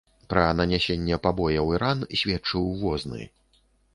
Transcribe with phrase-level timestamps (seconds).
[0.33, 3.29] Пра нанясенне пабояў і ран сведчыў возны.